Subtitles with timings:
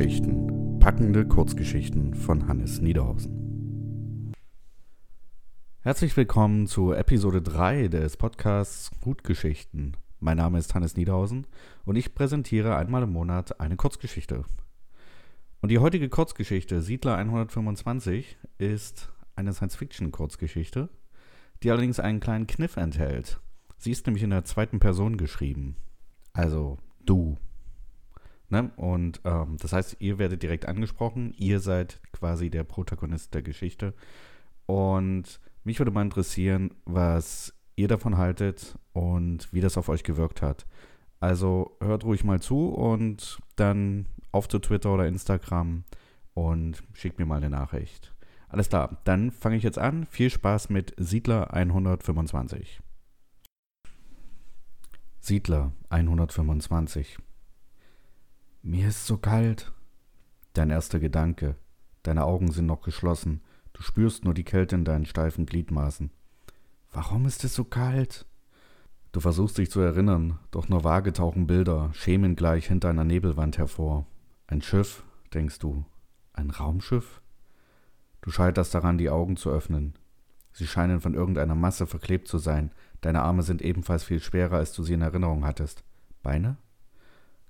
[0.00, 0.78] Gutgeschichten.
[0.78, 4.32] Packende Kurzgeschichten von Hannes Niederhausen.
[5.82, 9.98] Herzlich willkommen zu Episode 3 des Podcasts Gutgeschichten.
[10.18, 11.46] Mein Name ist Hannes Niederhausen
[11.84, 14.44] und ich präsentiere einmal im Monat eine Kurzgeschichte.
[15.60, 20.88] Und die heutige Kurzgeschichte Siedler 125 ist eine Science-Fiction-Kurzgeschichte,
[21.62, 23.38] die allerdings einen kleinen Kniff enthält.
[23.76, 25.76] Sie ist nämlich in der zweiten Person geschrieben.
[26.32, 27.36] Also du.
[28.50, 28.70] Ne?
[28.76, 31.32] Und ähm, das heißt, ihr werdet direkt angesprochen.
[31.36, 33.94] Ihr seid quasi der Protagonist der Geschichte.
[34.66, 40.42] Und mich würde mal interessieren, was ihr davon haltet und wie das auf euch gewirkt
[40.42, 40.66] hat.
[41.20, 45.84] Also hört ruhig mal zu und dann auf zu Twitter oder Instagram
[46.34, 48.14] und schickt mir mal eine Nachricht.
[48.48, 50.06] Alles klar, dann fange ich jetzt an.
[50.06, 52.80] Viel Spaß mit Siedler 125.
[55.20, 57.18] Siedler 125
[58.62, 59.72] mir ist so kalt.
[60.52, 61.56] Dein erster Gedanke.
[62.02, 63.40] Deine Augen sind noch geschlossen.
[63.72, 66.10] Du spürst nur die Kälte in deinen steifen Gliedmaßen.
[66.92, 68.26] Warum ist es so kalt?
[69.12, 73.58] Du versuchst dich zu erinnern, doch nur vage tauchen Bilder, schemen gleich hinter einer Nebelwand
[73.58, 74.06] hervor.
[74.46, 75.02] Ein Schiff,
[75.34, 75.84] denkst du.
[76.32, 77.20] Ein Raumschiff?
[78.20, 79.94] Du scheiterst daran, die Augen zu öffnen.
[80.52, 82.72] Sie scheinen von irgendeiner Masse verklebt zu sein.
[83.00, 85.84] Deine Arme sind ebenfalls viel schwerer, als du sie in Erinnerung hattest.
[86.22, 86.56] Beine?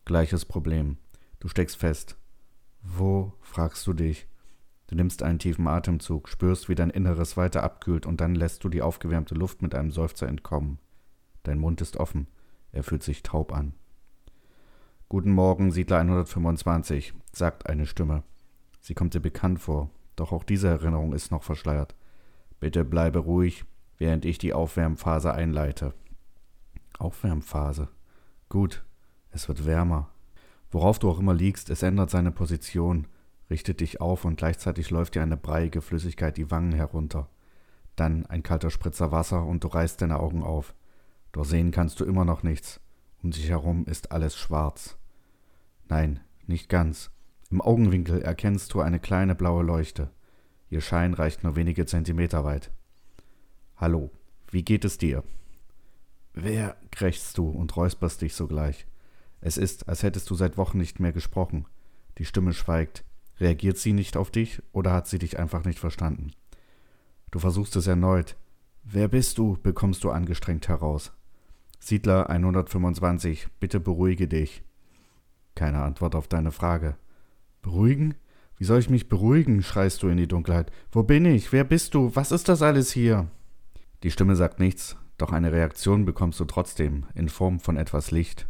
[0.05, 0.97] Gleiches Problem.
[1.39, 2.17] Du steckst fest.
[2.83, 4.27] Wo, fragst du dich.
[4.91, 8.69] Du nimmst einen tiefen Atemzug, spürst, wie dein Inneres weiter abkühlt und dann lässt du
[8.69, 10.79] die aufgewärmte Luft mit einem Seufzer entkommen.
[11.45, 12.27] Dein Mund ist offen,
[12.73, 13.75] er fühlt sich taub an.
[15.09, 18.25] Guten Morgen, Siedler 125, sagt eine Stimme.
[18.81, 21.95] Sie kommt dir bekannt vor, doch auch diese Erinnerung ist noch verschleiert.
[22.59, 23.65] Bitte bleibe ruhig,
[23.97, 25.95] während ich die Aufwärmphase einleite.
[26.99, 27.89] Aufwärmphase.
[28.49, 28.85] Gut,
[29.31, 30.09] es wird wärmer.
[30.71, 33.07] Worauf du auch immer liegst, es ändert seine Position,
[33.51, 37.29] richtet dich auf und gleichzeitig läuft dir eine breiige Flüssigkeit die Wangen herunter.
[37.97, 40.75] Dann ein kalter Spritzer Wasser und du reißt deine Augen auf.
[41.33, 42.81] Doch sehen kannst du immer noch nichts.
[43.23, 44.97] Um dich herum ist alles schwarz.
[45.89, 47.11] Nein, nicht ganz.
[47.51, 50.11] Im Augenwinkel erkennst du eine kleine blaue Leuchte.
[50.71, 52.71] Ihr Schein reicht nur wenige Zentimeter weit.
[53.77, 54.11] Hallo,
[54.51, 55.25] wie geht es dir?
[56.33, 56.77] Wer?
[56.93, 58.87] krächzt du und räusperst dich sogleich.
[59.41, 61.67] Es ist, als hättest du seit Wochen nicht mehr gesprochen.
[62.19, 63.05] Die Stimme schweigt.
[63.39, 66.33] Reagiert sie nicht auf dich oder hat sie dich einfach nicht verstanden?
[67.31, 68.37] Du versuchst es erneut.
[68.83, 69.57] Wer bist du?
[69.63, 71.13] bekommst du angestrengt heraus.
[71.79, 74.63] Siedler 125, bitte beruhige dich.
[75.55, 76.97] Keine Antwort auf deine Frage.
[77.63, 78.15] Beruhigen?
[78.59, 79.63] Wie soll ich mich beruhigen?
[79.63, 80.71] schreist du in die Dunkelheit.
[80.93, 81.51] Wo bin ich?
[81.53, 82.15] Wer bist du?
[82.15, 83.31] Was ist das alles hier?
[84.03, 88.47] Die Stimme sagt nichts, doch eine Reaktion bekommst du trotzdem, in Form von etwas Licht.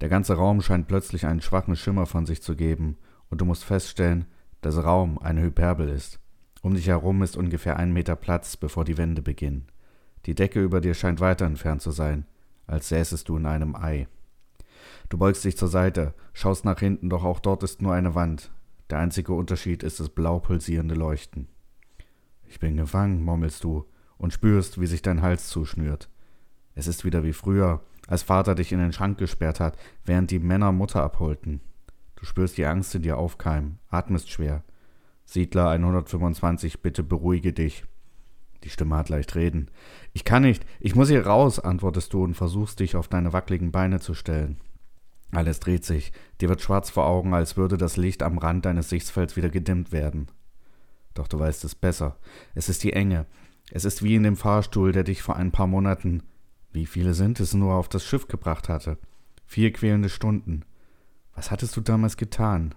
[0.00, 2.96] Der ganze Raum scheint plötzlich einen schwachen Schimmer von sich zu geben,
[3.28, 4.26] und du musst feststellen,
[4.60, 6.18] dass Raum eine Hyperbel ist.
[6.62, 9.66] Um dich herum ist ungefähr ein Meter Platz, bevor die Wände beginnen.
[10.26, 12.26] Die Decke über dir scheint weiter entfernt zu sein,
[12.66, 14.08] als säßest du in einem Ei.
[15.08, 18.50] Du beugst dich zur Seite, schaust nach hinten, doch auch dort ist nur eine Wand.
[18.90, 21.48] Der einzige Unterschied ist das blau pulsierende Leuchten.
[22.46, 23.86] Ich bin gefangen, murmelst du,
[24.18, 26.10] und spürst, wie sich dein Hals zuschnürt.
[26.74, 30.40] Es ist wieder wie früher, als Vater dich in den Schrank gesperrt hat, während die
[30.40, 31.60] Männer Mutter abholten.
[32.16, 34.64] Du spürst die Angst in dir aufkeimen, atmest schwer.
[35.24, 37.84] Siedler 125, bitte beruhige dich.
[38.64, 39.70] Die Stimme hat leicht reden.
[40.12, 43.70] Ich kann nicht, ich muss hier raus, antwortest du und versuchst dich auf deine wackeligen
[43.70, 44.58] Beine zu stellen.
[45.30, 48.90] Alles dreht sich, dir wird schwarz vor Augen, als würde das Licht am Rand deines
[48.90, 50.26] Sichtfelds wieder gedimmt werden.
[51.14, 52.16] Doch du weißt es besser.
[52.56, 53.26] Es ist die Enge.
[53.70, 56.24] Es ist wie in dem Fahrstuhl, der dich vor ein paar Monaten
[56.72, 58.98] wie viele sind es nur auf das Schiff gebracht hatte?
[59.46, 60.64] Vier quälende Stunden.
[61.34, 62.74] Was hattest du damals getan?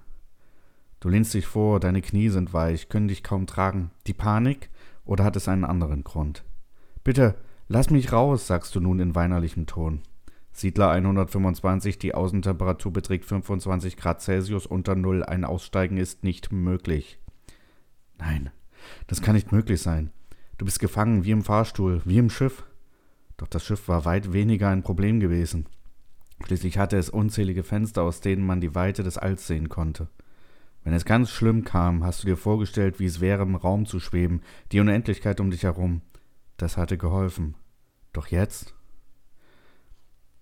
[0.99, 3.91] Du lehnst dich vor, deine Knie sind weich, können dich kaum tragen.
[4.07, 4.69] Die Panik?
[5.05, 6.43] Oder hat es einen anderen Grund?
[7.03, 7.35] Bitte,
[7.67, 10.01] lass mich raus, sagst du nun in weinerlichem Ton.
[10.53, 17.19] Siedler 125, die Außentemperatur beträgt 25 Grad Celsius unter Null, ein Aussteigen ist nicht möglich.
[18.19, 18.51] Nein,
[19.07, 20.11] das kann nicht möglich sein.
[20.57, 22.63] Du bist gefangen wie im Fahrstuhl, wie im Schiff.
[23.37, 25.65] Doch das Schiff war weit weniger ein Problem gewesen.
[26.45, 30.07] Schließlich hatte es unzählige Fenster, aus denen man die Weite des Alls sehen konnte.
[30.83, 33.99] Wenn es ganz schlimm kam, hast du dir vorgestellt, wie es wäre, im Raum zu
[33.99, 34.41] schweben,
[34.71, 36.01] die Unendlichkeit um dich herum.
[36.57, 37.55] Das hatte geholfen.
[38.11, 38.75] Doch jetzt?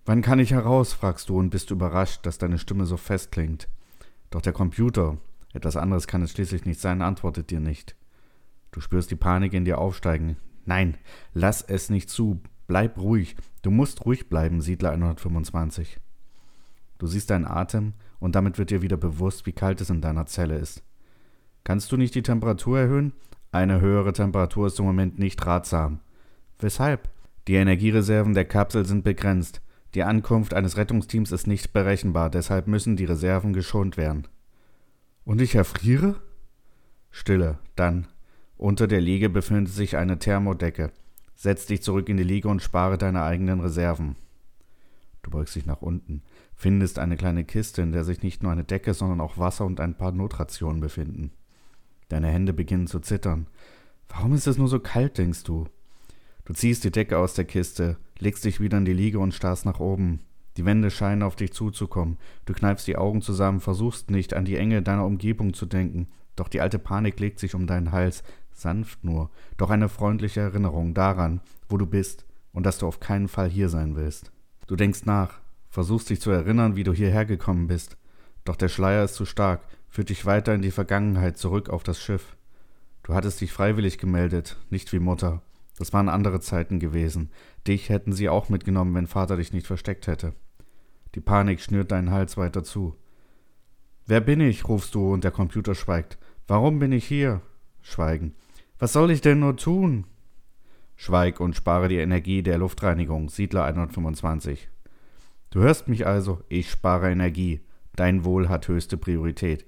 [0.06, 0.94] Wann kann ich heraus?
[0.94, 3.68] fragst du und bist überrascht, dass deine Stimme so fest klingt.
[4.32, 5.18] Doch der Computer,
[5.54, 7.96] etwas anderes kann es schließlich nicht sein, antwortet dir nicht.
[8.72, 10.38] Du spürst die Panik in dir aufsteigen.
[10.66, 10.98] Nein,
[11.34, 12.40] lass es nicht zu.
[12.72, 13.36] Bleib ruhig.
[13.64, 16.00] Du musst ruhig bleiben, Siedler 125.
[17.00, 20.26] Du siehst deinen Atem und damit wird dir wieder bewusst, wie kalt es in deiner
[20.26, 20.82] Zelle ist.
[21.66, 23.12] Kannst du nicht die Temperatur erhöhen?
[23.52, 26.00] Eine höhere Temperatur ist im Moment nicht ratsam.
[26.60, 27.10] Weshalb?
[27.50, 29.62] Die Energiereserven der Kapsel sind begrenzt.
[29.94, 34.30] Die Ankunft eines Rettungsteams ist nicht berechenbar, deshalb müssen die Reserven geschont werden.
[35.26, 36.22] Und ich erfriere?
[37.10, 38.08] Stille, dann.
[38.56, 40.94] Unter der Liege befindet sich eine Thermodecke.
[41.42, 44.16] Setz dich zurück in die Liege und spare deine eigenen Reserven.
[45.24, 46.22] Du beugst dich nach unten,
[46.56, 49.80] findest eine kleine Kiste, in der sich nicht nur eine Decke, sondern auch Wasser und
[49.80, 51.32] ein paar Notrationen befinden.
[52.10, 53.48] Deine Hände beginnen zu zittern.
[54.08, 55.66] Warum ist es nur so kalt, denkst du?
[56.46, 59.66] Du ziehst die Decke aus der Kiste, legst dich wieder in die Liege und starrst
[59.66, 60.20] nach oben.
[60.58, 62.20] Die Wände scheinen auf dich zuzukommen.
[62.46, 66.08] Du kneifst die Augen zusammen, versuchst nicht an die Enge deiner Umgebung zu denken.
[66.36, 68.24] Doch die alte Panik legt sich um deinen Hals,
[68.54, 73.28] sanft nur, doch eine freundliche Erinnerung daran, wo du bist und dass du auf keinen
[73.28, 74.32] Fall hier sein willst.
[74.68, 75.40] Du denkst nach,
[75.70, 77.98] versuchst dich zu erinnern, wie du hierher gekommen bist.
[78.44, 82.02] Doch der Schleier ist zu stark, führt dich weiter in die Vergangenheit zurück auf das
[82.02, 82.36] Schiff.
[83.04, 85.42] Du hattest dich freiwillig gemeldet, nicht wie Mutter.
[85.78, 87.32] Das waren andere Zeiten gewesen.
[87.68, 90.34] Dich hätten sie auch mitgenommen, wenn Vater dich nicht versteckt hätte.
[91.16, 92.96] Die Panik schnürt deinen Hals weiter zu.
[94.06, 94.68] Wer bin ich?
[94.68, 96.18] rufst du und der Computer schweigt.
[96.48, 97.42] Warum bin ich hier?
[97.82, 98.36] Schweigen.
[98.80, 100.06] Was soll ich denn nur tun?
[100.96, 103.30] Schweig und spare die Energie der Luftreinigung.
[103.30, 104.70] Siedler 125.
[105.50, 107.62] Du hörst mich also, ich spare Energie.
[107.96, 109.66] Dein Wohl hat höchste Priorität.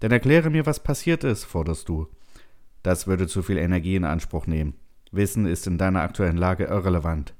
[0.00, 2.08] Dann erkläre mir, was passiert ist, forderst du.
[2.82, 4.74] Das würde zu viel Energie in Anspruch nehmen.
[5.12, 7.34] Wissen ist in deiner aktuellen Lage irrelevant.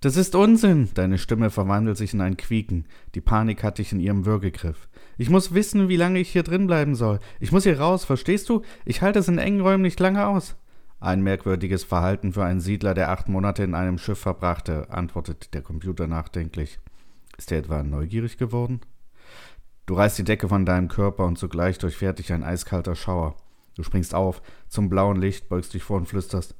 [0.00, 0.90] Das ist Unsinn!
[0.94, 2.86] Deine Stimme verwandelt sich in ein Quieken.
[3.16, 4.88] Die Panik hat dich in ihrem Würgegriff.
[5.16, 7.18] Ich muss wissen, wie lange ich hier drin bleiben soll.
[7.40, 8.62] Ich muss hier raus, verstehst du?
[8.84, 10.54] Ich halte es in engen Räumen nicht lange aus.
[11.00, 15.62] Ein merkwürdiges Verhalten für einen Siedler, der acht Monate in einem Schiff verbrachte, antwortet der
[15.62, 16.78] Computer nachdenklich.
[17.36, 18.80] Ist er etwa neugierig geworden?
[19.86, 23.36] Du reißt die Decke von deinem Körper und zugleich durchfährt dich ein eiskalter Schauer.
[23.74, 26.54] Du springst auf, zum blauen Licht, beugst dich vor und flüsterst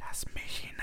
[0.00, 0.73] Lass mich hinaus.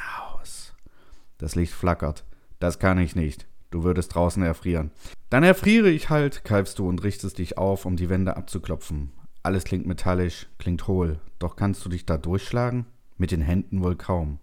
[1.42, 2.24] Das Licht flackert.
[2.60, 3.48] Das kann ich nicht.
[3.72, 4.92] Du würdest draußen erfrieren.
[5.32, 9.12] Dann erfriere ich halt, keifst du und richtest dich auf, um die Wände abzuklopfen.
[9.42, 11.20] Alles klingt metallisch, klingt hohl.
[11.40, 12.86] Doch kannst du dich da durchschlagen?
[13.18, 14.38] Mit den Händen wohl kaum.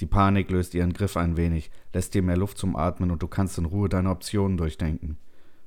[0.00, 3.26] Die Panik löst ihren Griff ein wenig, lässt dir mehr Luft zum Atmen und du
[3.26, 5.18] kannst in Ruhe deine Optionen durchdenken.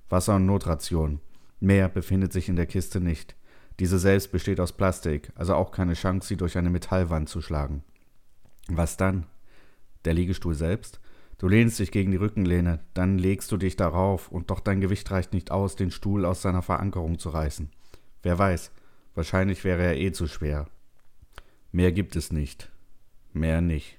[0.08, 1.20] Wasser und Notration.
[1.60, 3.36] Mehr befindet sich in der Kiste nicht.
[3.80, 7.84] Diese selbst besteht aus Plastik, also auch keine Chance, sie durch eine Metallwand zu schlagen.
[8.70, 9.26] Was dann?
[10.06, 11.00] Der Liegestuhl selbst?
[11.38, 15.09] Du lehnst dich gegen die Rückenlehne, dann legst du dich darauf, und doch dein Gewicht
[15.09, 17.71] reicht nicht aus, den Stuhl aus seiner Verankerung zu reißen.
[18.21, 18.71] Wer weiß,
[19.15, 20.68] wahrscheinlich wäre er eh zu schwer.
[21.71, 22.69] Mehr gibt es nicht.
[23.33, 23.98] Mehr nicht.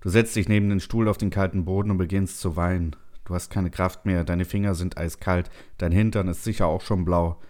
[0.00, 2.96] Du setzt dich neben den Stuhl auf den kalten Boden und beginnst zu weinen.
[3.24, 7.04] Du hast keine Kraft mehr, deine Finger sind eiskalt, dein Hintern ist sicher auch schon
[7.04, 7.40] blau.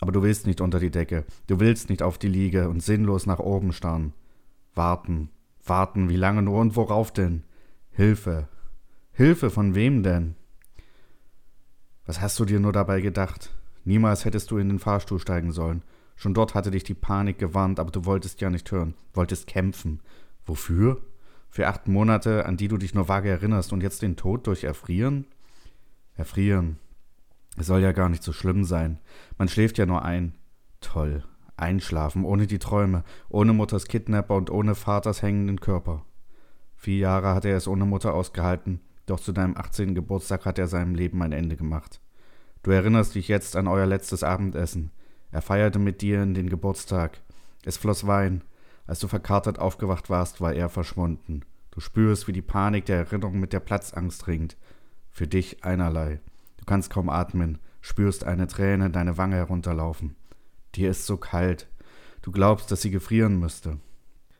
[0.00, 3.26] Aber du willst nicht unter die Decke, du willst nicht auf die Liege und sinnlos
[3.26, 4.12] nach oben starren.
[4.74, 5.30] Warten,
[5.64, 7.44] warten, wie lange nur und worauf denn?
[7.90, 8.48] Hilfe.
[9.12, 10.36] Hilfe von wem denn?
[12.06, 13.50] Was hast du dir nur dabei gedacht?
[13.84, 15.82] Niemals hättest du in den Fahrstuhl steigen sollen.
[16.16, 20.00] Schon dort hatte dich die Panik gewarnt, aber du wolltest ja nicht hören, wolltest kämpfen.
[20.44, 21.00] Wofür?
[21.48, 24.64] Für acht Monate, an die du dich nur vage erinnerst und jetzt den Tod durch
[24.64, 25.26] Erfrieren?
[26.16, 26.78] Erfrieren.
[27.56, 28.98] Es soll ja gar nicht so schlimm sein.
[29.38, 30.34] Man schläft ja nur ein.
[30.80, 31.24] Toll.
[31.60, 36.04] Einschlafen, ohne die Träume, ohne Mutters Kidnapper und ohne Vaters hängenden Körper.
[36.76, 39.94] Vier Jahre hat er es ohne Mutter ausgehalten, doch zu deinem 18.
[39.94, 42.00] Geburtstag hat er seinem Leben ein Ende gemacht.
[42.62, 44.90] Du erinnerst dich jetzt an euer letztes Abendessen.
[45.30, 47.20] Er feierte mit dir in den Geburtstag.
[47.64, 48.42] Es floss Wein.
[48.86, 51.42] Als du verkatert aufgewacht warst, war er verschwunden.
[51.70, 54.56] Du spürst, wie die Panik der Erinnerung mit der Platzangst ringt.
[55.10, 56.20] Für dich einerlei.
[56.56, 60.16] Du kannst kaum atmen, spürst eine Träne deine Wange herunterlaufen.
[60.74, 61.68] Dir ist so kalt.
[62.22, 63.78] Du glaubst, dass sie gefrieren müsste.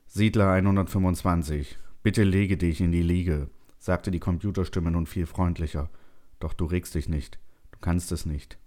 [0.06, 1.78] Siedler 125.
[2.02, 5.90] Bitte lege dich in die Liege, sagte die Computerstimme nun viel freundlicher.
[6.38, 7.38] Doch du regst dich nicht.
[7.72, 8.58] Du kannst es nicht.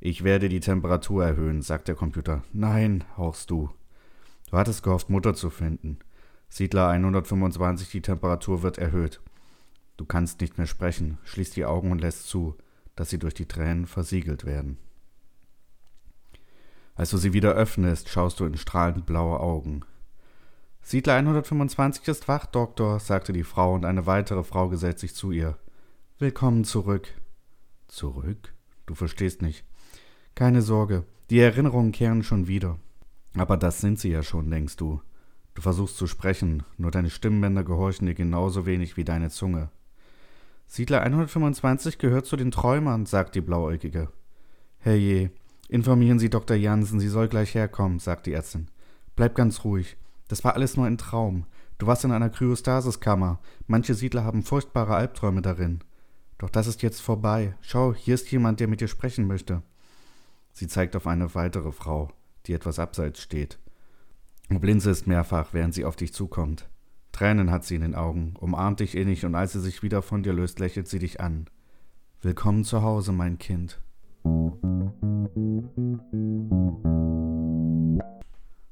[0.00, 2.42] Ich werde die Temperatur erhöhen, sagt der Computer.
[2.52, 3.70] Nein, hauchst du.
[4.50, 5.98] Du hattest gehofft, Mutter zu finden.
[6.48, 9.20] Siedler 125, die Temperatur wird erhöht.
[9.96, 12.56] Du kannst nicht mehr sprechen, schließt die Augen und lässt zu,
[12.96, 14.78] dass sie durch die Tränen versiegelt werden.
[17.00, 19.80] Als du sie wieder öffnest, schaust du in strahlend blaue Augen.
[20.82, 25.30] Siedler 125 ist wach, Doktor, sagte die Frau, und eine weitere Frau gesellt sich zu
[25.30, 25.56] ihr.
[26.18, 27.08] Willkommen zurück.
[27.88, 28.52] Zurück?
[28.84, 29.64] Du verstehst nicht.
[30.34, 32.78] Keine Sorge, die Erinnerungen kehren schon wieder.
[33.34, 35.00] Aber das sind sie ja schon, denkst du.
[35.54, 39.70] Du versuchst zu sprechen, nur deine Stimmbänder gehorchen dir genauso wenig wie deine Zunge.
[40.66, 44.12] Siedler 125 gehört zu den Träumern, sagt die Blauäugige.
[44.80, 45.30] Herrje,
[45.70, 46.56] informieren Sie Dr.
[46.56, 48.68] Jansen, sie soll gleich herkommen, sagt die Ärztin.
[49.16, 49.96] Bleib ganz ruhig.
[50.28, 51.46] Das war alles nur ein Traum.
[51.78, 53.38] Du warst in einer Kryostasiskammer.
[53.66, 55.80] Manche Siedler haben furchtbare Albträume darin.
[56.38, 57.54] Doch das ist jetzt vorbei.
[57.60, 59.62] Schau, hier ist jemand, der mit dir sprechen möchte.
[60.52, 62.08] Sie zeigt auf eine weitere Frau,
[62.46, 63.58] die etwas abseits steht.
[64.48, 66.68] Du blinzelst mehrfach, während sie auf dich zukommt.
[67.12, 70.22] Tränen hat sie in den Augen, umarmt dich innig und als sie sich wieder von
[70.22, 71.46] dir löst, lächelt sie dich an.
[72.22, 73.80] Willkommen zu Hause, mein Kind.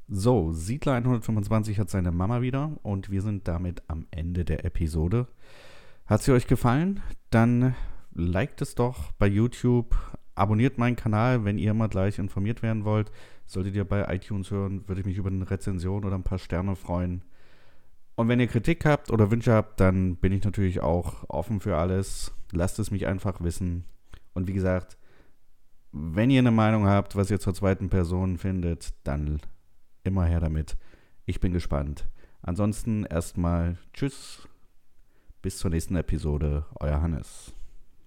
[0.09, 5.29] So, Siedler 125 hat seine Mama wieder und wir sind damit am Ende der Episode.
[6.07, 7.01] Hat sie euch gefallen?
[7.31, 7.77] Dann
[8.13, 9.97] liked es doch bei YouTube,
[10.35, 13.13] abonniert meinen Kanal, wenn ihr immer gleich informiert werden wollt.
[13.47, 16.75] Solltet ihr bei iTunes hören, würde ich mich über eine Rezension oder ein paar Sterne
[16.75, 17.23] freuen.
[18.17, 21.77] Und wenn ihr Kritik habt oder Wünsche habt, dann bin ich natürlich auch offen für
[21.77, 22.33] alles.
[22.51, 23.85] Lasst es mich einfach wissen.
[24.35, 24.99] Und wie gesagt,
[25.93, 29.41] wenn ihr eine Meinung habt, was ihr zur zweiten Person findet, dann
[30.05, 30.77] immer her damit.
[31.27, 32.09] Ich bin gespannt.
[32.43, 34.49] Ansonsten erstmal Tschüss.
[35.43, 36.67] Bis zur nächsten Episode.
[36.81, 37.55] Euer Hannes.